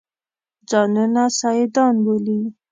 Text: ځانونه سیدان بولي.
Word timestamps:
ځانونه 0.69 1.23
سیدان 1.39 1.95
بولي. 2.05 2.39